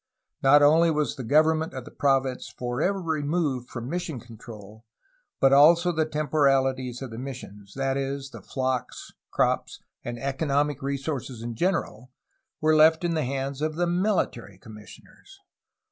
[0.41, 4.83] Not only was the government of the province forever removed from mission control,
[5.39, 10.81] but also the tem poraUties of the missions,— ^that is, the flocks, crops, and economic
[10.81, 12.11] resources in general,—
[12.61, 15.39] were left in the hands of the mihtary commissioners.